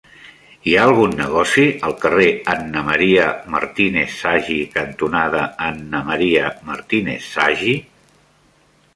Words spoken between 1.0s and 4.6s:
negoci al carrer Anna M. Martínez Sagi